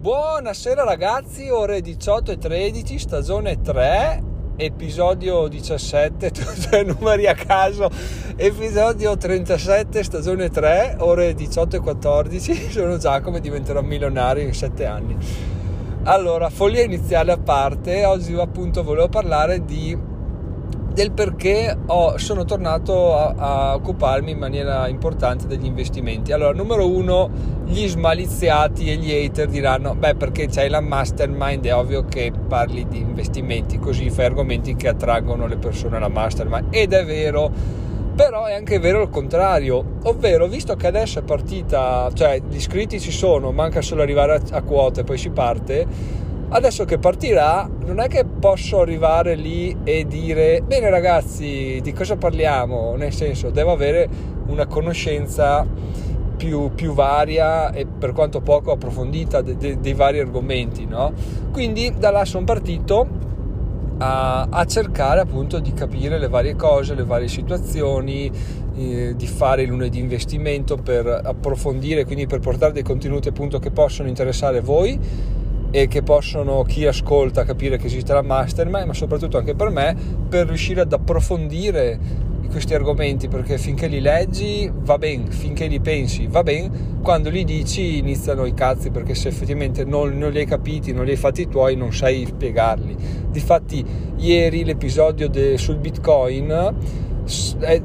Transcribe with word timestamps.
Buonasera 0.00 0.82
ragazzi, 0.82 1.50
ore 1.50 1.82
18 1.82 2.32
e 2.32 2.38
13, 2.38 2.98
stagione 2.98 3.60
3, 3.60 4.22
episodio 4.56 5.46
17, 5.46 6.30
tutti 6.30 6.84
numeri 6.88 7.26
a 7.26 7.34
caso, 7.34 7.90
episodio 8.34 9.14
37, 9.14 10.02
stagione 10.02 10.48
3, 10.48 10.96
ore 11.00 11.34
18 11.34 11.76
e 11.76 11.80
14, 11.80 12.70
sono 12.72 12.96
Giacomo 12.96 13.36
e 13.36 13.40
diventerò 13.40 13.82
milionario 13.82 14.42
in 14.42 14.54
7 14.54 14.86
anni. 14.86 15.18
Allora, 16.04 16.48
follia 16.48 16.82
iniziale 16.82 17.32
a 17.32 17.38
parte, 17.38 18.06
oggi 18.06 18.32
appunto 18.32 18.82
volevo 18.82 19.10
parlare 19.10 19.66
di 19.66 19.94
del 20.92 21.12
perché 21.12 21.76
ho, 21.86 22.18
sono 22.18 22.44
tornato 22.44 23.16
a, 23.16 23.34
a, 23.36 23.74
occuparmi 23.74 24.32
in 24.32 24.38
maniera 24.38 24.88
importante 24.88 25.46
degli 25.46 25.64
investimenti. 25.64 26.32
Allora, 26.32 26.52
numero 26.52 26.88
uno, 26.88 27.30
gli 27.64 27.86
smaliziati 27.86 28.90
e 28.90 28.96
gli 28.96 29.12
hater 29.12 29.48
diranno: 29.48 29.94
Beh, 29.94 30.16
perché 30.16 30.48
c'hai 30.48 30.68
la 30.68 30.80
mastermind, 30.80 31.64
è 31.64 31.74
ovvio 31.74 32.04
che 32.04 32.32
parli 32.48 32.86
di 32.88 32.98
investimenti, 32.98 33.78
così 33.78 34.10
fai 34.10 34.26
argomenti 34.26 34.74
che 34.74 34.88
attraggono 34.88 35.46
le 35.46 35.56
persone 35.56 35.96
alla 35.96 36.08
mastermind. 36.08 36.66
Ed 36.70 36.92
è 36.92 37.04
vero, 37.04 37.50
però 38.14 38.46
è 38.46 38.54
anche 38.54 38.78
vero 38.80 39.02
il 39.02 39.10
contrario, 39.10 39.98
ovvero 40.04 40.48
visto 40.48 40.74
che 40.74 40.88
adesso 40.88 41.20
è 41.20 41.22
partita, 41.22 42.10
cioè 42.12 42.42
gli 42.48 42.56
iscritti 42.56 42.98
ci 42.98 43.12
sono, 43.12 43.52
manca 43.52 43.80
solo 43.80 44.02
arrivare 44.02 44.34
a, 44.34 44.40
a 44.56 44.62
quote, 44.62 45.04
poi 45.04 45.16
si 45.18 45.30
parte 45.30 46.18
Adesso 46.52 46.84
che 46.84 46.98
partirà, 46.98 47.70
non 47.84 48.00
è 48.00 48.08
che 48.08 48.24
posso 48.24 48.80
arrivare 48.80 49.36
lì 49.36 49.76
e 49.84 50.04
dire, 50.04 50.62
bene 50.66 50.90
ragazzi, 50.90 51.78
di 51.80 51.92
cosa 51.92 52.16
parliamo? 52.16 52.96
Nel 52.96 53.12
senso, 53.12 53.50
devo 53.50 53.70
avere 53.70 54.08
una 54.48 54.66
conoscenza 54.66 55.64
più, 56.36 56.72
più 56.74 56.92
varia 56.92 57.70
e 57.70 57.86
per 57.86 58.12
quanto 58.12 58.40
poco 58.40 58.72
approfondita 58.72 59.42
de, 59.42 59.56
de, 59.56 59.78
dei 59.78 59.94
vari 59.94 60.18
argomenti, 60.18 60.86
no? 60.86 61.12
Quindi 61.52 61.94
da 61.96 62.10
là 62.10 62.24
sono 62.24 62.44
partito 62.44 63.06
a, 63.98 64.64
cercare 64.66 65.20
appunto 65.20 65.60
di 65.60 65.72
capire 65.72 66.18
le 66.18 66.26
varie 66.26 66.56
cose, 66.56 66.94
le 66.94 67.04
varie 67.04 67.28
situazioni, 67.28 68.28
eh, 68.74 69.14
di 69.14 69.26
fare 69.28 69.64
lunedì 69.66 70.00
investimento 70.00 70.76
per 70.78 71.06
approfondire, 71.06 72.04
quindi 72.04 72.26
per 72.26 72.40
portare 72.40 72.72
dei 72.72 72.82
contenuti 72.82 73.28
appunto 73.28 73.60
che 73.60 73.70
possono 73.70 74.08
interessare 74.08 74.60
voi 74.60 75.38
e 75.70 75.86
che 75.86 76.02
possono 76.02 76.62
chi 76.64 76.86
ascolta 76.86 77.44
capire 77.44 77.76
che 77.76 77.86
esiste 77.86 78.12
la 78.12 78.22
mastermind, 78.22 78.86
ma 78.86 78.94
soprattutto 78.94 79.38
anche 79.38 79.54
per 79.54 79.70
me, 79.70 79.96
per 80.28 80.46
riuscire 80.46 80.80
ad 80.80 80.92
approfondire 80.92 82.28
questi 82.50 82.74
argomenti 82.74 83.28
perché 83.28 83.58
finché 83.58 83.86
li 83.86 84.00
leggi 84.00 84.70
va 84.74 84.98
bene, 84.98 85.30
finché 85.30 85.66
li 85.66 85.80
pensi 85.80 86.26
va 86.26 86.42
bene, 86.42 86.98
quando 87.00 87.30
li 87.30 87.44
dici 87.44 87.98
iniziano 87.98 88.44
i 88.44 88.52
cazzi 88.52 88.90
perché 88.90 89.14
se 89.14 89.28
effettivamente 89.28 89.84
non, 89.84 90.18
non, 90.18 90.32
li 90.32 90.40
hai 90.40 90.46
capiti, 90.46 90.92
non 90.92 91.04
li 91.04 91.12
hai 91.12 91.16
fatti 91.16 91.48
tuoi, 91.48 91.76
non 91.76 91.92
sai 91.92 92.26
spiegarli. 92.26 92.96
Difatti 93.30 93.84
ieri 94.16 94.64
l'episodio 94.64 95.28
de, 95.28 95.56
sul 95.56 95.76
Bitcoin 95.76 96.74
è, 97.60 97.80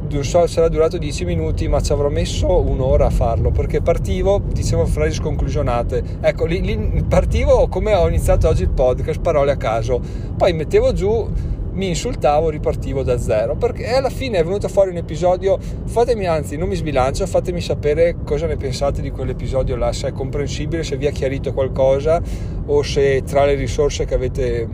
sarà 0.48 0.68
durato 0.68 0.98
10 0.98 1.26
minuti, 1.26 1.68
ma 1.68 1.82
ci 1.82 1.92
avrò 1.92 2.10
messo 2.10 2.60
un'ora 2.62 3.08
a 3.08 3.10
farlo 3.10 3.52
perché 3.52 3.82
partivo, 3.82 4.42
dicevo 4.52 4.86
frasi 4.86 5.16
sconclusionate. 5.16 6.04
Ecco, 6.22 6.46
lì, 6.46 6.62
lì 6.62 7.04
partivo 7.08 7.68
come 7.68 7.94
ho 7.94 8.08
iniziato 8.08 8.48
oggi 8.48 8.64
il 8.64 8.70
podcast, 8.70 9.20
parole 9.20 9.52
a 9.52 9.58
caso. 9.58 10.02
Poi 10.36 10.54
mettevo 10.54 10.94
giù 10.94 11.30
mi 11.76 11.90
insultavo, 11.90 12.50
ripartivo 12.50 13.04
da 13.04 13.18
zero. 13.18 13.56
Perché 13.56 13.94
alla 13.94 14.10
fine 14.10 14.38
è 14.38 14.44
venuto 14.44 14.68
fuori 14.68 14.90
un 14.90 14.98
episodio. 14.98 15.58
Fatemi 15.86 16.26
anzi, 16.26 16.58
non 16.58 16.68
mi 16.68 16.76
sbilancio, 16.76 17.26
fatemi 17.28 17.62
sapere 17.62 18.18
cosa 18.24 18.48
ne 18.48 18.58
pensate 18.58 19.02
di 19.02 19.12
quell'episodio 19.12 19.76
là, 19.76 19.92
se 19.92 20.08
è 20.08 20.12
comprensibile, 20.12 20.84
se 20.84 20.98
vi 20.98 21.08
ha 21.08 21.12
chiarito 21.12 21.54
qualcosa 21.54 22.22
o 22.66 22.82
se 22.82 23.24
tra 23.24 23.46
le 23.46 23.56
risorse 23.56 24.06
che 24.06 24.14
avete, 24.14 24.68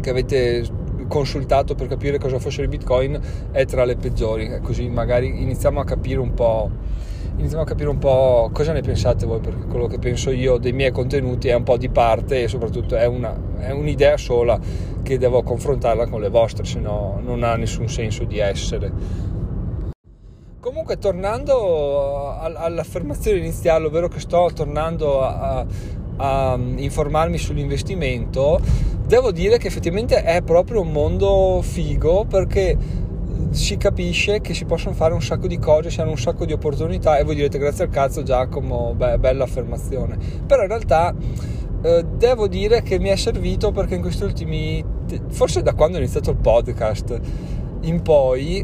che 0.00 0.10
avete 0.10 0.64
consultato 1.08 1.74
per 1.74 1.88
capire 1.88 2.18
cosa 2.18 2.38
fosse 2.38 2.62
il 2.62 2.68
bitcoin 2.68 3.18
è 3.50 3.64
tra 3.64 3.84
le 3.84 3.96
peggiori. 3.96 4.60
Così 4.62 4.88
magari 4.88 5.42
iniziamo 5.42 5.80
a 5.80 5.84
capire 5.84 6.20
un 6.20 6.34
po' 6.34 6.70
iniziamo 7.38 7.62
a 7.62 7.66
capire 7.66 7.88
un 7.88 7.98
po' 7.98 8.50
cosa 8.52 8.72
ne 8.72 8.80
pensate 8.80 9.24
voi 9.24 9.38
perché 9.38 9.66
quello 9.66 9.86
che 9.86 9.98
penso 9.98 10.30
io 10.30 10.58
dei 10.58 10.72
miei 10.72 10.90
contenuti 10.90 11.46
è 11.48 11.54
un 11.54 11.62
po' 11.62 11.76
di 11.76 11.88
parte 11.88 12.42
e 12.42 12.48
soprattutto 12.48 12.96
è, 12.96 13.06
una, 13.06 13.32
è 13.58 13.70
un'idea 13.70 14.16
sola 14.16 14.58
che 15.02 15.18
devo 15.18 15.42
confrontarla 15.42 16.08
con 16.08 16.20
le 16.20 16.30
vostre 16.30 16.64
se 16.64 16.80
no 16.80 17.20
non 17.22 17.44
ha 17.44 17.54
nessun 17.54 17.88
senso 17.88 18.24
di 18.24 18.38
essere. 18.38 18.92
Comunque 20.60 20.98
tornando 20.98 22.32
all'affermazione 22.40 23.38
iniziale 23.38 23.86
ovvero 23.86 24.08
che 24.08 24.18
sto 24.18 24.50
tornando 24.52 25.22
a, 25.22 25.64
a 26.16 26.58
informarmi 26.58 27.38
sull'investimento 27.38 28.60
devo 29.08 29.32
dire 29.32 29.56
che 29.56 29.68
effettivamente 29.68 30.22
è 30.22 30.42
proprio 30.42 30.82
un 30.82 30.92
mondo 30.92 31.60
figo 31.62 32.26
perché 32.26 32.76
si 33.50 33.78
capisce 33.78 34.42
che 34.42 34.52
si 34.52 34.66
possono 34.66 34.94
fare 34.94 35.14
un 35.14 35.22
sacco 35.22 35.46
di 35.46 35.58
cose, 35.58 35.88
si 35.90 36.02
hanno 36.02 36.10
un 36.10 36.18
sacco 36.18 36.44
di 36.44 36.52
opportunità 36.52 37.16
e 37.16 37.24
voi 37.24 37.34
direte 37.34 37.56
grazie 37.56 37.84
al 37.84 37.90
cazzo 37.90 38.22
Giacomo, 38.22 38.92
beh, 38.94 39.18
bella 39.18 39.44
affermazione. 39.44 40.18
Però 40.46 40.60
in 40.60 40.68
realtà 40.68 41.14
eh, 41.82 42.04
devo 42.16 42.48
dire 42.48 42.82
che 42.82 42.98
mi 42.98 43.08
è 43.08 43.16
servito 43.16 43.72
perché 43.72 43.94
in 43.94 44.02
questi 44.02 44.24
ultimi, 44.24 44.84
forse 45.30 45.62
da 45.62 45.72
quando 45.72 45.96
ho 45.96 46.00
iniziato 46.00 46.30
il 46.30 46.36
podcast 46.36 47.18
in 47.82 48.02
poi 48.02 48.62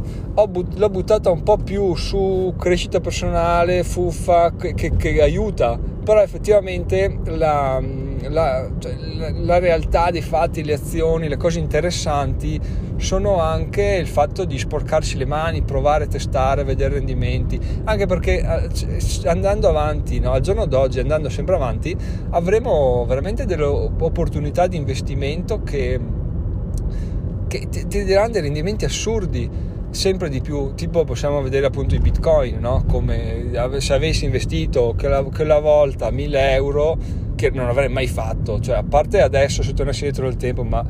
but- 0.49 0.77
l'ho 0.77 0.91
buttata 0.91 1.31
un 1.31 1.43
po' 1.43 1.57
più 1.57 1.95
su 1.95 2.53
crescita 2.59 3.01
personale, 3.01 3.83
fuffa, 3.83 4.53
che, 4.55 4.75
che, 4.75 4.95
che 4.95 5.23
aiuta, 5.23 5.79
però 6.05 6.21
effettivamente 6.21 7.19
la 7.25 7.81
la, 8.29 8.69
cioè, 8.79 8.95
la, 9.33 9.59
realtà 9.59 10.11
dei 10.11 10.23
fatti, 10.23 10.65
le 10.65 10.75
azioni, 10.75 11.29
le 11.29 11.37
cose 11.37 11.59
interessanti 11.59 12.61
sono 12.97 13.41
anche 13.41 13.83
il 13.83 14.07
fatto 14.07 14.45
di 14.45 14.59
sporcarsi 14.59 15.17
le 15.17 15.25
mani, 15.25 15.63
provare, 15.63 16.07
testare, 16.07 16.65
vedere 16.65 16.95
rendimenti, 16.95 17.59
anche 17.85 18.07
perché 18.07 18.41
eh, 18.41 19.29
andando 19.29 19.69
avanti, 19.69 20.21
no, 20.21 20.33
al 20.33 20.41
giorno 20.41 20.67
d'oggi, 20.67 21.01
andando 21.01 21.29
sempre 21.29 21.55
avanti, 21.55 21.97
avremo 22.31 23.05
veramente 23.07 23.45
delle 23.45 23.65
opportunità 23.65 24.67
di 24.67 24.77
investimento 24.77 25.63
che, 25.63 26.01
che 27.49 27.69
ti, 27.69 27.87
ti 27.87 28.05
daranno 28.05 28.33
dei 28.33 28.43
rendimenti 28.43 28.85
assurdi 28.85 29.73
sempre 29.95 30.29
di 30.29 30.41
più, 30.41 30.75
tipo 30.75 31.05
possiamo 31.05 31.41
vedere 31.41 31.67
appunto 31.67 31.95
i 31.95 32.01
bitcoin, 32.01 32.59
no? 32.59 32.85
come 32.89 33.51
se 33.79 33.95
avessi 33.95 34.25
investito 34.25 34.95
quella, 34.99 35.23
quella 35.23 35.61
volta 35.61 36.11
1000 36.11 36.53
euro 36.53 36.99
che 37.37 37.51
non 37.51 37.69
avrei 37.69 37.89
mai 37.89 38.07
fatto, 38.07 38.61
cioè 38.61 38.77
a 38.77 38.83
parte 38.83 39.21
adesso 39.21 39.63
se 39.63 39.73
tornassi 39.73 40.05
indietro 40.05 40.27
nel 40.27 40.37
tempo, 40.37 40.65
ma 40.65 40.85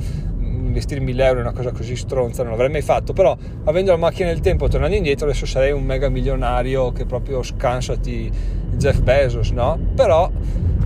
investire 0.75 1.01
1000 1.01 1.25
euro 1.25 1.39
è 1.39 1.43
una 1.43 1.53
cosa 1.53 1.71
così 1.71 1.95
stronza, 1.95 2.43
non 2.43 2.53
l'avrei 2.53 2.71
mai 2.71 2.83
fatto, 2.83 3.13
però 3.13 3.37
avendo 3.65 3.93
la 3.93 3.97
macchina 3.97 4.29
del 4.29 4.41
tempo 4.41 4.69
tornando 4.69 4.97
indietro 4.97 5.27
adesso 5.27 5.47
sarei 5.47 5.71
un 5.71 5.85
mega 5.85 6.09
milionario 6.09 6.91
che 6.91 7.07
proprio 7.07 7.43
scansati 7.43 8.31
Jeff 8.73 8.99
Bezos, 8.99 9.51
no? 9.51 9.79
Però 9.95 10.29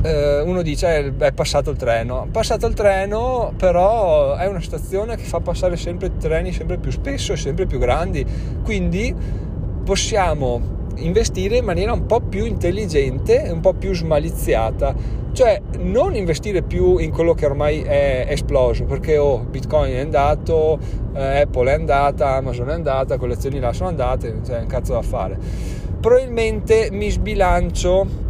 eh, 0.02 0.40
uno 0.42 0.62
dice 0.62 0.98
eh, 0.98 1.16
è 1.16 1.32
passato 1.32 1.70
il 1.70 1.76
treno, 1.76 2.28
passato 2.30 2.66
il 2.66 2.74
treno, 2.74 3.54
però 3.56 4.36
è 4.36 4.46
una 4.46 4.60
stazione 4.60 5.16
che 5.16 5.24
fa 5.24 5.40
passare 5.40 5.76
sempre 5.76 6.16
treni 6.18 6.52
sempre 6.52 6.76
più 6.76 6.90
spesso 6.90 7.32
e 7.32 7.36
sempre 7.36 7.66
più 7.66 7.78
grandi, 7.78 8.24
quindi 8.62 9.14
possiamo 9.84 10.76
investire 10.98 11.58
in 11.58 11.64
maniera 11.64 11.92
un 11.92 12.06
po' 12.06 12.20
più 12.20 12.44
intelligente 12.44 13.48
un 13.50 13.60
po' 13.60 13.74
più 13.74 13.94
smaliziata. 13.94 14.94
Cioè 15.32 15.60
non 15.78 16.14
investire 16.16 16.62
più 16.62 16.98
in 16.98 17.10
quello 17.10 17.34
che 17.34 17.46
ormai 17.46 17.82
è 17.82 18.26
esploso 18.28 18.84
perché 18.84 19.18
oh, 19.18 19.38
bitcoin 19.38 19.92
è 19.92 20.00
andato 20.00 20.78
eh, 21.14 21.40
apple 21.40 21.70
è 21.70 21.74
andata 21.74 22.34
amazon 22.34 22.70
è 22.70 22.72
andata 22.72 23.18
quelle 23.18 23.34
azioni 23.34 23.60
là 23.60 23.72
sono 23.72 23.90
andate 23.90 24.40
cioè 24.44 24.60
un 24.60 24.66
cazzo 24.66 24.94
da 24.94 25.02
fare. 25.02 25.38
Probabilmente 26.00 26.88
mi 26.90 27.10
sbilancio. 27.10 28.26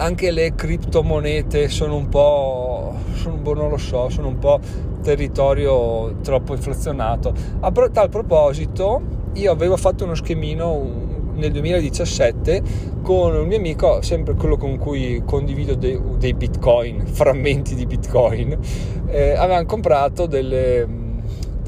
Anche 0.00 0.30
le 0.30 0.54
criptomonete 0.54 1.68
sono 1.68 1.96
un 1.96 2.08
po' 2.08 2.94
sono 3.14 3.38
po' 3.38 3.54
non 3.54 3.68
lo 3.68 3.78
so 3.78 4.08
sono 4.10 4.28
un 4.28 4.38
po' 4.38 4.60
territorio 5.02 6.16
troppo 6.22 6.54
inflazionato. 6.54 7.32
A 7.60 7.72
tal 7.72 8.08
proposito 8.08 9.02
io 9.34 9.52
avevo 9.52 9.76
fatto 9.76 10.04
uno 10.04 10.14
schemino 10.14 11.07
nel 11.38 11.52
2017 11.52 12.62
con 13.02 13.34
un 13.34 13.46
mio 13.46 13.56
amico, 13.56 14.02
sempre 14.02 14.34
quello 14.34 14.56
con 14.56 14.76
cui 14.76 15.22
condivido 15.24 15.74
dei, 15.74 15.98
dei 16.18 16.34
bitcoin, 16.34 17.06
frammenti 17.08 17.74
di 17.74 17.86
bitcoin, 17.86 18.58
eh, 19.06 19.32
avevano 19.32 19.64
comprato 19.64 20.26
delle 20.26 21.06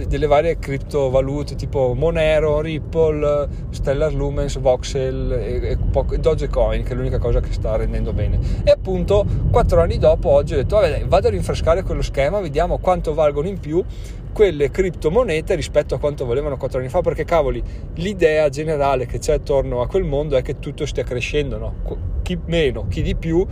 delle 0.06 0.26
varie 0.26 0.58
criptovalute 0.58 1.54
tipo 1.54 1.94
Monero, 1.94 2.60
Ripple, 2.60 3.48
Stellar 3.70 4.12
Lumens, 4.14 4.58
Voxel 4.58 5.32
e, 5.32 5.78
e 5.78 6.18
Dogecoin 6.18 6.82
che 6.82 6.92
è 6.92 6.94
l'unica 6.94 7.18
cosa 7.18 7.40
che 7.40 7.52
sta 7.52 7.76
rendendo 7.76 8.12
bene. 8.12 8.38
E 8.64 8.70
appunto 8.70 9.24
quattro 9.50 9.80
anni 9.80 9.98
dopo 9.98 10.30
oggi 10.30 10.54
ho 10.54 10.56
detto 10.56 10.76
vabbè 10.76 11.04
vado 11.06 11.28
a 11.28 11.30
rinfrescare 11.30 11.82
quello 11.82 12.02
schema 12.02 12.40
vediamo 12.40 12.78
quanto 12.78 13.14
valgono 13.14 13.48
in 13.48 13.58
più 13.58 13.84
quelle 14.32 14.70
criptomonete 14.70 15.54
rispetto 15.54 15.94
a 15.94 15.98
quanto 15.98 16.24
volevano 16.24 16.56
quattro 16.56 16.78
anni 16.78 16.88
fa 16.88 17.00
perché 17.00 17.24
cavoli 17.24 17.62
l'idea 17.94 18.48
generale 18.48 19.06
che 19.06 19.18
c'è 19.18 19.34
attorno 19.34 19.80
a 19.80 19.86
quel 19.86 20.04
mondo 20.04 20.36
è 20.36 20.42
che 20.42 20.58
tutto 20.58 20.86
stia 20.86 21.04
crescendo 21.04 21.58
no? 21.58 21.74
chi 22.22 22.38
meno 22.46 22.86
chi 22.88 23.02
di 23.02 23.14
più 23.14 23.46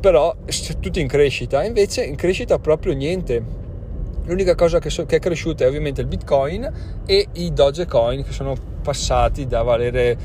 però 0.00 0.34
tutti 0.80 1.00
in 1.00 1.08
crescita, 1.08 1.64
invece 1.64 2.04
in 2.04 2.16
crescita 2.16 2.58
proprio 2.58 2.92
niente. 2.94 3.56
L'unica 4.24 4.54
cosa 4.54 4.78
che, 4.78 4.90
so, 4.90 5.06
che, 5.06 5.16
è 5.16 5.18
cresciuta 5.18 5.64
è 5.64 5.68
ovviamente 5.68 6.02
il 6.02 6.06
Bitcoin 6.06 6.70
e 7.06 7.28
i 7.32 7.52
Dogecoin 7.52 8.24
che 8.24 8.32
sono 8.32 8.54
passati 8.82 9.46
da 9.46 9.62
valere 9.62 10.16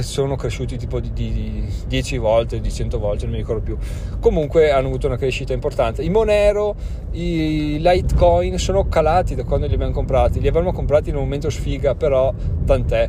sono 0.00 0.36
cresciuti 0.36 0.76
tipo 0.76 1.00
di, 1.00 1.12
di, 1.12 1.72
10 1.86 2.18
volte, 2.18 2.60
di 2.60 2.70
100 2.70 2.98
volte, 2.98 3.24
non 3.24 3.32
mi 3.32 3.40
ricordo 3.40 3.62
più. 3.62 3.76
Comunque 4.20 4.70
hanno 4.70 4.88
avuto 4.88 5.06
una 5.06 5.16
crescita 5.16 5.52
importante. 5.52 6.02
I 6.02 6.10
Monero, 6.10 6.74
i 7.12 7.78
Litecoin 7.80 8.58
sono 8.58 8.88
calati 8.88 9.34
da 9.34 9.44
quando 9.44 9.66
li 9.66 9.74
abbiamo 9.74 9.92
comprati. 9.92 10.40
Li 10.40 10.48
avevamo 10.48 10.72
comprati 10.72 11.10
in 11.10 11.16
un 11.16 11.22
momento 11.22 11.50
sfiga, 11.50 11.94
però 11.94 12.32
tant'è. 12.64 13.08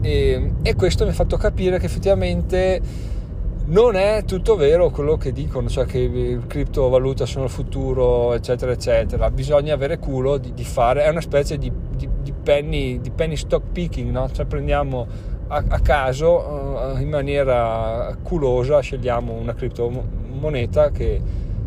E, 0.00 0.52
e 0.62 0.74
questo 0.74 1.04
mi 1.04 1.10
ha 1.10 1.14
fatto 1.14 1.36
capire 1.36 1.78
che 1.78 1.86
effettivamente 1.86 3.10
non 3.64 3.94
è 3.94 4.24
tutto 4.24 4.56
vero 4.56 4.90
quello 4.90 5.16
che 5.16 5.32
dicono, 5.32 5.68
cioè 5.68 5.84
che 5.86 6.08
le 6.08 6.40
criptovaluta 6.46 7.26
sono 7.26 7.44
il 7.44 7.50
futuro, 7.50 8.34
eccetera, 8.34 8.72
eccetera. 8.72 9.30
Bisogna 9.30 9.74
avere 9.74 9.98
culo 9.98 10.36
di, 10.36 10.52
di 10.52 10.64
fare, 10.64 11.04
è 11.04 11.08
una 11.08 11.20
specie 11.20 11.56
di, 11.58 11.72
di, 11.96 12.08
di, 12.22 12.32
penny, 12.32 13.00
penny 13.14 13.36
stock 13.36 13.64
picking, 13.72 14.10
no? 14.10 14.28
Cioè 14.32 14.46
prendiamo 14.46 15.06
a, 15.48 15.64
a 15.68 15.80
caso, 15.80 16.94
eh, 16.96 17.00
in 17.02 17.08
maniera 17.08 18.16
culosa, 18.22 18.80
scegliamo 18.80 19.32
una 19.32 19.54
criptomoneta 19.54 20.90
che, 20.90 21.20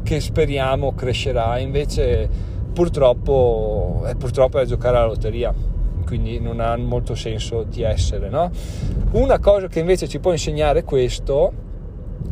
che 0.04 0.20
speriamo 0.20 0.94
crescerà, 0.94 1.58
invece 1.60 2.30
purtroppo, 2.74 4.04
eh, 4.08 4.16
purtroppo 4.16 4.60
è 4.60 4.66
giocare 4.66 4.98
alla 4.98 5.08
lotteria 5.08 5.54
quindi 6.06 6.40
non 6.40 6.60
ha 6.60 6.78
molto 6.78 7.16
senso 7.16 7.64
di 7.64 7.82
essere. 7.82 8.30
No? 8.30 8.50
Una 9.12 9.40
cosa 9.40 9.68
che 9.68 9.80
invece 9.80 10.08
ci 10.08 10.20
può 10.20 10.32
insegnare 10.32 10.84
questo 10.84 11.52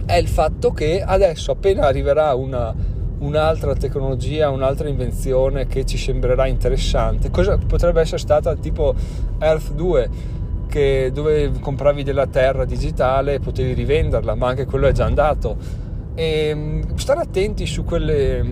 è 0.05 0.15
il 0.15 0.27
fatto 0.27 0.71
che 0.71 1.01
adesso 1.01 1.51
appena 1.51 1.87
arriverà 1.87 2.33
una, 2.35 2.73
un'altra 3.19 3.73
tecnologia, 3.73 4.49
un'altra 4.49 4.87
invenzione 4.87 5.67
che 5.67 5.85
ci 5.85 5.97
sembrerà 5.97 6.45
interessante, 6.47 7.29
cosa 7.29 7.57
potrebbe 7.57 8.01
essere 8.01 8.19
stata 8.19 8.55
tipo 8.55 8.93
Earth 9.39 9.71
2, 9.73 10.09
che, 10.73 11.11
dove 11.13 11.51
compravi 11.59 12.01
della 12.01 12.25
terra 12.25 12.65
digitale 12.65 13.39
potevi 13.39 13.73
rivenderla, 13.73 14.33
ma 14.33 14.47
anche 14.47 14.65
quello 14.65 14.87
è 14.87 14.91
già 14.91 15.05
andato. 15.05 15.55
E 16.15 16.47
ehm, 16.47 16.95
stare 16.95 17.21
attenti 17.21 17.67
su 17.67 17.83
quelle, 17.83 18.43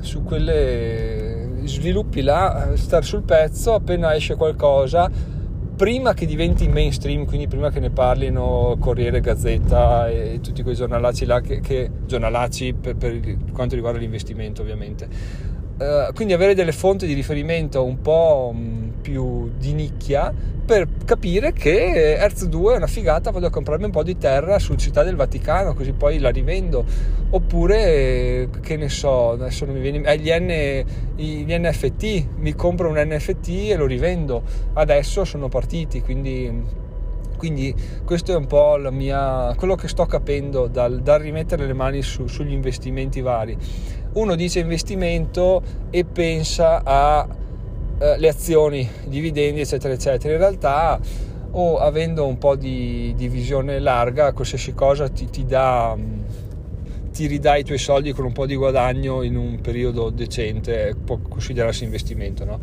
su 0.00 0.22
quelle 0.24 1.62
sviluppi 1.64 2.20
là, 2.20 2.72
stare 2.74 3.04
sul 3.04 3.22
pezzo 3.22 3.72
appena 3.72 4.14
esce 4.14 4.36
qualcosa 4.36 5.10
prima 5.74 6.12
che 6.12 6.26
diventi 6.26 6.68
mainstream, 6.68 7.24
quindi 7.24 7.46
prima 7.46 7.70
che 7.70 7.80
ne 7.80 7.90
parlino 7.90 8.76
Corriere, 8.78 9.20
Gazzetta 9.20 10.08
e 10.08 10.40
tutti 10.42 10.62
quei 10.62 10.74
giornalacci 10.74 11.24
là, 11.24 11.40
che, 11.40 11.60
che 11.60 11.88
giornalacci 12.04 12.74
per, 12.74 12.96
per, 12.96 13.20
quanto 13.52 13.74
riguarda 13.74 13.98
l'investimento 13.98 14.60
ovviamente. 14.60 15.08
Uh, 15.78 16.12
quindi 16.12 16.34
avere 16.34 16.54
delle 16.54 16.72
fonti 16.72 17.06
di 17.06 17.12
riferimento 17.14 17.84
un 17.84 18.00
po' 18.00 18.52
più 18.98 19.50
di 19.56 19.72
nicchia 19.72 20.32
per 20.68 20.86
capire 21.06 21.54
che 21.54 22.16
Hertz 22.18 22.44
2 22.44 22.74
è 22.74 22.76
una 22.76 22.86
figata, 22.86 23.30
vado 23.30 23.46
a 23.46 23.50
comprarmi 23.50 23.86
un 23.86 23.90
po' 23.90 24.02
di 24.02 24.18
terra 24.18 24.58
sul 24.58 24.76
Città 24.76 25.02
del 25.02 25.16
Vaticano, 25.16 25.72
così 25.72 25.92
poi 25.92 26.18
la 26.18 26.28
rivendo. 26.28 26.84
Oppure, 27.30 28.50
che 28.60 28.76
ne 28.76 28.90
so, 28.90 29.30
adesso 29.30 29.64
non 29.64 29.76
mi 29.76 29.80
viene... 29.80 30.02
Eh, 30.02 30.18
gli, 30.18 30.30
N, 30.30 30.84
gli 31.16 31.54
NFT, 31.54 32.26
mi 32.36 32.54
compro 32.54 32.90
un 32.90 32.96
NFT 32.98 33.48
e 33.70 33.76
lo 33.76 33.86
rivendo. 33.86 34.42
Adesso 34.74 35.24
sono 35.24 35.48
partiti, 35.48 36.02
quindi 36.02 36.86
quindi 37.38 37.72
questo 38.04 38.32
è 38.32 38.34
un 38.34 38.46
po' 38.46 38.76
mia, 38.90 39.54
quello 39.56 39.76
che 39.76 39.86
sto 39.86 40.04
capendo 40.06 40.66
dal, 40.66 41.00
dal 41.00 41.20
rimettere 41.20 41.66
le 41.66 41.72
mani 41.72 42.02
su, 42.02 42.26
sugli 42.26 42.52
investimenti 42.52 43.20
vari. 43.20 43.56
Uno 44.14 44.34
dice 44.34 44.58
investimento 44.58 45.62
e 45.88 46.04
pensa 46.04 46.82
a 46.84 47.26
eh, 47.98 48.18
le 48.18 48.28
azioni, 48.28 48.88
dividendi, 49.06 49.60
eccetera, 49.60 49.94
eccetera. 49.94 50.32
In 50.32 50.40
realtà, 50.40 51.00
o 51.50 51.78
avendo 51.78 52.26
un 52.26 52.38
po' 52.38 52.56
di, 52.56 53.14
di 53.16 53.28
visione 53.28 53.78
larga, 53.78 54.32
qualsiasi 54.32 54.74
cosa 54.74 55.08
ti, 55.08 55.28
ti 55.30 55.44
dà 55.44 55.94
mm, 55.96 56.20
ti 57.10 57.26
ridai 57.26 57.60
i 57.60 57.64
tuoi 57.64 57.78
soldi 57.78 58.12
con 58.12 58.24
un 58.24 58.32
po' 58.32 58.46
di 58.46 58.54
guadagno 58.54 59.22
in 59.22 59.36
un 59.36 59.60
periodo 59.60 60.10
decente, 60.10 60.94
può 61.04 61.18
considerarsi 61.18 61.82
investimento, 61.82 62.44
no? 62.44 62.60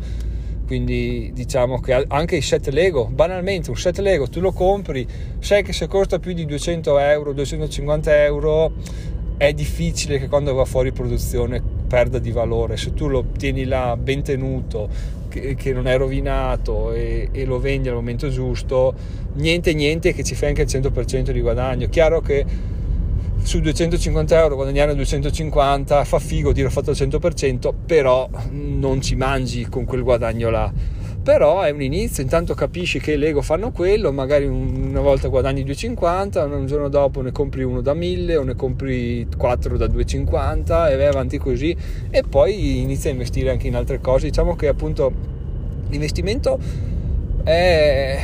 Quindi 0.66 1.30
diciamo 1.34 1.78
che 1.78 2.06
anche 2.08 2.36
i 2.36 2.40
set 2.40 2.68
Lego, 2.68 3.04
banalmente 3.06 3.70
un 3.70 3.76
set 3.76 3.98
Lego 3.98 4.28
tu 4.28 4.40
lo 4.40 4.52
compri, 4.52 5.06
sai 5.38 5.62
che 5.62 5.72
se 5.72 5.86
costa 5.86 6.18
più 6.18 6.32
di 6.32 6.44
200 6.46 6.98
euro, 6.98 7.32
250 7.32 8.24
euro, 8.24 8.72
è 9.36 9.52
difficile 9.52 10.18
che 10.18 10.28
quando 10.28 10.54
va 10.54 10.64
fuori 10.64 10.90
produzione 10.90 11.62
perda 11.86 12.18
di 12.18 12.32
valore. 12.32 12.76
Se 12.76 12.94
tu 12.94 13.08
lo 13.08 13.26
tieni 13.36 13.64
là 13.64 13.96
ben 13.96 14.22
tenuto, 14.22 14.88
che, 15.40 15.54
che 15.54 15.72
non 15.72 15.86
è 15.86 15.96
rovinato 15.96 16.92
e, 16.92 17.28
e, 17.30 17.44
lo 17.44 17.58
vendi 17.58 17.88
al 17.88 17.94
momento 17.94 18.28
giusto, 18.28 18.94
niente 19.34 19.74
niente 19.74 20.12
che 20.12 20.24
ci 20.24 20.34
fai 20.34 20.48
anche 20.48 20.62
il 20.62 20.68
100% 20.68 21.30
di 21.30 21.40
guadagno. 21.40 21.88
Chiaro 21.88 22.20
che 22.20 22.44
su 23.42 23.60
250 23.60 24.40
euro 24.40 24.56
guadagnare 24.56 24.94
250 24.94 26.04
fa 26.04 26.18
figo 26.18 26.52
dire 26.52 26.66
ho 26.66 26.70
fatto 26.70 26.90
il 26.90 26.96
100%, 26.96 27.72
però 27.84 28.28
non 28.50 29.00
ci 29.00 29.14
mangi 29.14 29.66
con 29.66 29.84
quel 29.84 30.02
guadagno 30.02 30.50
là 30.50 30.72
però 31.26 31.62
è 31.62 31.70
un 31.70 31.82
inizio, 31.82 32.22
intanto 32.22 32.54
capisci 32.54 33.00
che 33.00 33.16
Lego 33.16 33.42
fanno 33.42 33.72
quello, 33.72 34.12
magari 34.12 34.46
una 34.46 35.00
volta 35.00 35.26
guadagni 35.26 35.64
2,50, 35.64 36.48
un 36.54 36.66
giorno 36.66 36.88
dopo 36.88 37.20
ne 37.20 37.32
compri 37.32 37.64
uno 37.64 37.80
da 37.80 37.94
1000 37.94 38.36
o 38.36 38.44
ne 38.44 38.54
compri 38.54 39.26
4 39.36 39.76
da 39.76 39.86
2,50 39.86 40.88
e 40.88 40.96
vai 40.96 41.06
avanti 41.06 41.38
così 41.38 41.76
e 42.10 42.22
poi 42.22 42.80
inizi 42.80 43.08
a 43.08 43.10
investire 43.10 43.50
anche 43.50 43.66
in 43.66 43.74
altre 43.74 44.00
cose. 44.00 44.28
Diciamo 44.28 44.54
che 44.54 44.68
appunto 44.68 45.12
l'investimento 45.88 46.60
è 47.42 48.18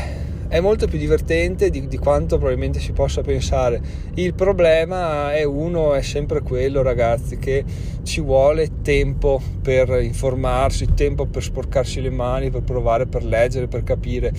è 0.52 0.60
molto 0.60 0.86
più 0.86 0.98
divertente 0.98 1.70
di, 1.70 1.88
di, 1.88 1.96
quanto 1.96 2.36
probabilmente 2.36 2.78
si 2.78 2.92
possa 2.92 3.22
pensare. 3.22 3.80
Il 4.16 4.34
problema 4.34 5.32
è 5.32 5.44
uno, 5.44 5.94
è 5.94 6.02
sempre 6.02 6.42
quello, 6.42 6.82
ragazzi, 6.82 7.38
che 7.38 7.64
ci 8.02 8.20
vuole 8.20 8.82
tempo 8.82 9.40
per 9.62 10.02
informarsi, 10.02 10.92
tempo 10.92 11.24
per 11.24 11.42
sporcarsi 11.42 12.02
le 12.02 12.10
mani, 12.10 12.50
per 12.50 12.60
provare, 12.64 13.06
per 13.06 13.24
leggere, 13.24 13.66
per 13.66 13.82
capire. 13.82 14.30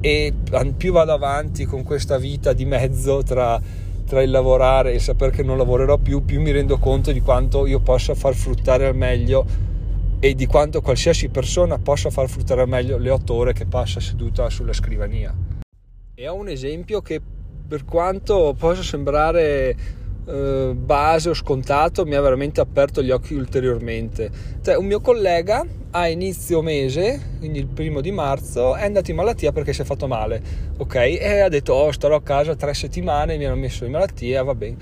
E 0.00 0.32
più 0.76 0.92
vado 0.92 1.12
avanti 1.12 1.64
con 1.64 1.82
questa 1.82 2.16
vita 2.16 2.52
di 2.52 2.64
mezzo 2.64 3.24
tra, 3.24 3.60
tra 4.06 4.22
il 4.22 4.30
lavorare 4.30 4.92
e 4.92 4.94
il 4.94 5.00
sapere 5.00 5.32
che 5.32 5.42
non 5.42 5.58
lavorerò 5.58 5.98
più, 5.98 6.24
più 6.24 6.40
mi 6.40 6.52
rendo 6.52 6.78
conto 6.78 7.10
di 7.10 7.20
quanto 7.20 7.66
io 7.66 7.80
possa 7.80 8.14
far 8.14 8.34
fruttare 8.34 8.86
al 8.86 8.94
meglio 8.94 9.44
e 10.20 10.36
di 10.36 10.46
quanto 10.46 10.80
qualsiasi 10.80 11.28
persona 11.28 11.76
possa 11.78 12.10
far 12.10 12.28
fruttare 12.28 12.60
al 12.60 12.68
meglio 12.68 12.98
le 12.98 13.10
otto 13.10 13.34
ore 13.34 13.52
che 13.52 13.66
passa 13.66 13.98
seduta 13.98 14.48
sulla 14.48 14.72
scrivania. 14.72 15.55
E 16.18 16.28
ho 16.28 16.34
un 16.34 16.48
esempio 16.48 17.02
che 17.02 17.20
per 17.68 17.84
quanto 17.84 18.54
possa 18.58 18.82
sembrare 18.82 19.76
eh, 20.26 20.72
base 20.74 21.28
o 21.28 21.34
scontato 21.34 22.06
mi 22.06 22.14
ha 22.14 22.22
veramente 22.22 22.58
aperto 22.58 23.02
gli 23.02 23.10
occhi 23.10 23.34
ulteriormente. 23.34 24.30
Cioè, 24.62 24.76
un 24.76 24.86
mio 24.86 25.02
collega 25.02 25.62
a 25.90 26.08
inizio 26.08 26.62
mese, 26.62 27.34
quindi 27.38 27.58
il 27.58 27.66
primo 27.66 28.00
di 28.00 28.12
marzo, 28.12 28.76
è 28.76 28.84
andato 28.84 29.10
in 29.10 29.16
malattia 29.18 29.52
perché 29.52 29.74
si 29.74 29.82
è 29.82 29.84
fatto 29.84 30.06
male, 30.06 30.40
ok? 30.78 30.94
E 30.94 31.40
ha 31.40 31.50
detto, 31.50 31.74
oh, 31.74 31.92
starò 31.92 32.16
a 32.16 32.22
casa 32.22 32.56
tre 32.56 32.72
settimane, 32.72 33.36
mi 33.36 33.44
hanno 33.44 33.56
messo 33.56 33.84
in 33.84 33.90
malattia, 33.90 34.42
va 34.42 34.54
bene. 34.54 34.76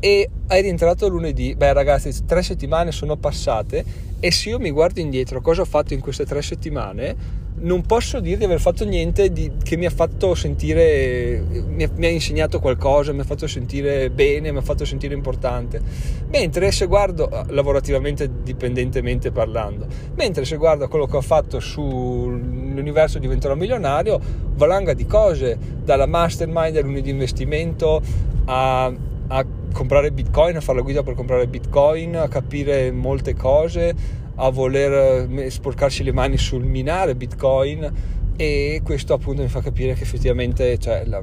E 0.00 0.30
è 0.48 0.60
rientrato 0.62 1.06
lunedì. 1.06 1.54
Beh, 1.54 1.74
ragazzi, 1.74 2.24
tre 2.24 2.42
settimane 2.42 2.92
sono 2.92 3.18
passate 3.18 3.84
e 4.18 4.30
se 4.30 4.48
io 4.48 4.58
mi 4.58 4.70
guardo 4.70 5.00
indietro 5.00 5.42
cosa 5.42 5.60
ho 5.60 5.66
fatto 5.66 5.92
in 5.92 6.00
queste 6.00 6.24
tre 6.24 6.40
settimane, 6.40 7.41
non 7.62 7.82
posso 7.82 8.20
dire 8.20 8.38
di 8.38 8.44
aver 8.44 8.60
fatto 8.60 8.84
niente 8.84 9.30
di, 9.30 9.52
che 9.62 9.76
mi 9.76 9.86
ha 9.86 9.90
fatto 9.90 10.34
sentire, 10.34 11.42
mi 11.66 11.84
ha, 11.84 11.90
mi 11.94 12.06
ha, 12.06 12.08
insegnato 12.08 12.58
qualcosa, 12.60 13.12
mi 13.12 13.20
ha 13.20 13.24
fatto 13.24 13.46
sentire 13.46 14.10
bene, 14.10 14.50
mi 14.52 14.58
ha 14.58 14.62
fatto 14.62 14.84
sentire 14.84 15.14
importante. 15.14 15.80
Mentre 16.28 16.70
se 16.72 16.86
guardo, 16.86 17.44
lavorativamente, 17.48 18.28
dipendentemente 18.42 19.30
parlando, 19.30 19.86
mentre 20.14 20.44
se 20.44 20.56
guardo 20.56 20.88
quello 20.88 21.06
che 21.06 21.16
ho 21.16 21.22
fatto 21.22 21.60
sull'universo 21.60 23.18
diventerò 23.18 23.54
milionario, 23.54 24.20
valanga 24.54 24.92
di 24.94 25.06
cose, 25.06 25.56
dalla 25.84 26.06
mastermind 26.06 26.76
a 26.76 26.80
lunedì 26.80 27.10
investimento 27.10 28.02
a, 28.46 28.92
a 29.28 29.46
comprare 29.72 30.10
bitcoin, 30.10 30.56
a 30.56 30.60
fare 30.60 30.78
la 30.78 30.84
guida 30.84 31.02
per 31.02 31.14
comprare 31.14 31.46
bitcoin, 31.46 32.16
a 32.16 32.28
capire 32.28 32.90
molte 32.90 33.34
cose 33.34 34.20
a 34.36 34.50
voler 34.50 35.28
eh, 35.30 35.50
sporcarsi 35.50 36.02
le 36.02 36.12
mani 36.12 36.36
sul 36.36 36.64
minare 36.64 37.14
bitcoin 37.14 37.90
e 38.36 38.80
questo 38.82 39.14
appunto 39.14 39.42
mi 39.42 39.48
fa 39.48 39.60
capire 39.60 39.94
che 39.94 40.02
effettivamente 40.02 40.78
cioè, 40.78 41.04
la, 41.04 41.22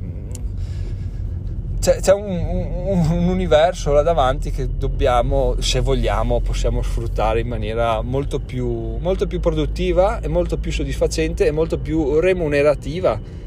c'è, 1.79 2.01
c'è 2.01 2.13
un, 2.13 2.29
un, 2.29 3.09
un, 3.09 3.27
universo 3.29 3.93
là 3.93 4.01
davanti 4.01 4.51
che 4.51 4.67
dobbiamo, 4.77 5.55
se 5.59 5.79
vogliamo, 5.79 6.41
possiamo 6.41 6.81
sfruttare 6.81 7.39
in 7.39 7.47
maniera 7.47 8.01
molto 8.01 8.39
più, 8.39 8.97
molto 8.97 9.27
più 9.27 9.39
produttiva 9.39 10.19
e 10.19 10.27
molto 10.27 10.57
più 10.57 10.71
soddisfacente 10.71 11.47
e 11.47 11.51
molto 11.51 11.77
più 11.77 12.19
remunerativa. 12.19 13.37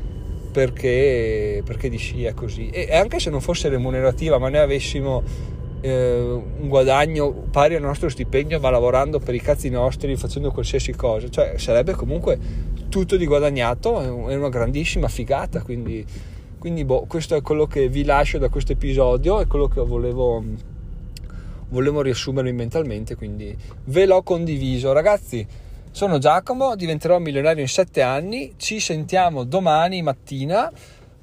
Perché, 0.52 1.62
perché 1.64 1.88
di 1.88 1.96
sì 1.96 2.24
è 2.24 2.34
così. 2.34 2.68
E 2.68 2.94
anche 2.94 3.18
se 3.18 3.30
non 3.30 3.40
fosse 3.40 3.70
remunerativa 3.70 4.36
ma 4.38 4.50
ne 4.50 4.58
avessimo 4.58 5.22
un 5.84 6.68
guadagno 6.68 7.32
pari 7.50 7.74
al 7.74 7.82
nostro 7.82 8.08
stipendio 8.08 8.60
ma 8.60 8.70
lavorando 8.70 9.18
per 9.18 9.34
i 9.34 9.40
cazzi 9.40 9.68
nostri 9.68 10.16
facendo 10.16 10.52
qualsiasi 10.52 10.92
cosa. 10.92 11.28
Cioè 11.28 11.58
sarebbe 11.58 11.92
comunque 11.92 12.38
tutto 12.88 13.16
di 13.16 13.26
guadagnato 13.26 14.00
è 14.00 14.34
una 14.34 14.48
grandissima 14.48 15.08
figata 15.08 15.62
quindi, 15.62 16.04
quindi 16.58 16.84
boh, 16.84 17.06
questo 17.08 17.34
è 17.34 17.42
quello 17.42 17.66
che 17.66 17.88
vi 17.88 18.04
lascio 18.04 18.38
da 18.38 18.48
questo 18.48 18.72
episodio 18.72 19.40
è 19.40 19.46
quello 19.46 19.66
che 19.66 19.80
volevo 19.80 20.44
volevo 21.70 22.02
riassumermi 22.02 22.52
mentalmente 22.52 23.16
quindi 23.16 23.56
ve 23.84 24.06
l'ho 24.06 24.22
condiviso. 24.22 24.92
Ragazzi 24.92 25.44
sono 25.90 26.18
Giacomo, 26.18 26.76
diventerò 26.76 27.18
milionario 27.18 27.62
in 27.62 27.68
7 27.68 28.02
anni, 28.02 28.54
ci 28.56 28.78
sentiamo 28.78 29.44
domani 29.44 30.00
mattina, 30.00 30.70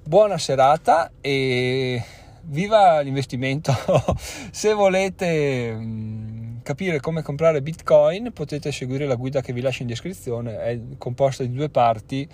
buona 0.03 0.37
serata 0.37 1.11
e 1.21 2.03
viva 2.43 2.99
l'investimento. 3.01 3.73
Se 4.51 4.73
volete 4.73 5.73
mm, 5.73 6.57
capire 6.63 6.99
come 6.99 7.21
comprare 7.21 7.61
Bitcoin 7.61 8.31
potete 8.33 8.71
seguire 8.71 9.05
la 9.05 9.15
guida 9.15 9.41
che 9.41 9.53
vi 9.53 9.61
lascio 9.61 9.81
in 9.81 9.87
descrizione, 9.87 10.57
è 10.59 10.79
composta 10.97 11.43
di 11.43 11.53
due 11.53 11.69
parti 11.69 12.27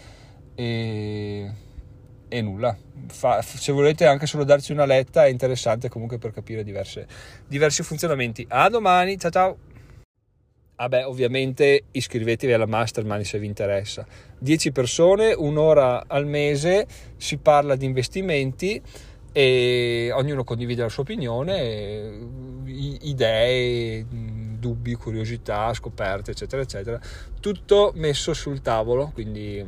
e, 0.55 1.51
e 2.27 2.41
nulla. 2.41 2.75
Fa, 3.07 3.41
se 3.41 3.71
volete 3.71 4.05
anche 4.05 4.25
solo 4.25 4.43
darci 4.43 4.71
una 4.71 4.85
letta 4.85 5.25
è 5.25 5.29
interessante 5.29 5.89
comunque 5.89 6.17
per 6.17 6.31
capire 6.31 6.63
diverse, 6.63 7.07
diversi 7.47 7.83
funzionamenti. 7.83 8.45
A 8.49 8.69
domani, 8.69 9.17
ciao 9.17 9.31
ciao! 9.31 9.57
Ah 10.77 10.89
beh, 10.89 11.03
ovviamente 11.03 11.83
iscrivetevi 11.91 12.51
alla 12.51 12.65
mastermind 12.65 13.23
se 13.23 13.39
vi 13.39 13.45
interessa. 13.45 14.05
10 14.39 14.73
persone, 14.73 15.31
un'ora 15.31 16.03
al 16.05 16.25
mese, 16.25 16.85
si 17.15 17.37
parla 17.37 17.77
di 17.77 17.85
investimenti 17.85 18.81
e 19.37 20.11
ognuno 20.13 20.45
condivide 20.45 20.83
la 20.83 20.87
sua 20.87 21.03
opinione, 21.03 22.09
idee, 23.01 24.05
dubbi, 24.07 24.93
curiosità, 24.93 25.73
scoperte, 25.73 26.31
eccetera, 26.31 26.61
eccetera. 26.61 27.01
Tutto 27.41 27.91
messo 27.95 28.33
sul 28.33 28.61
tavolo, 28.61 29.11
quindi 29.13 29.61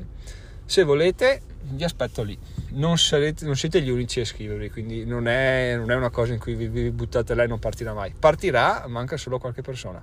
se 0.64 0.84
volete 0.84 1.42
vi 1.64 1.84
aspetto 1.84 2.24
lì. 2.24 2.40
Non, 2.76 2.98
sarete, 2.98 3.44
non 3.44 3.58
siete 3.58 3.82
gli 3.82 3.90
unici 3.90 4.20
a 4.20 4.22
iscrivervi, 4.22 4.70
quindi 4.70 5.06
non 5.06 5.28
è, 5.28 5.76
non 5.76 5.92
è 5.92 5.96
una 5.96 6.12
cosa 6.12 6.32
in 6.32 6.40
cui 6.40 6.56
vi, 6.56 6.70
vi 6.70 6.90
buttate 6.90 7.36
là 7.36 7.44
e 7.44 7.48
non 7.48 7.60
partirà 7.60 7.94
mai. 7.94 8.14
Partirà, 8.18 8.86
manca 8.88 9.18
solo 9.18 9.38
qualche 9.38 9.62
persona. 9.62 10.02